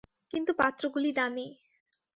[0.33, 1.47] কিন্তু পাত্রগুলি দামি।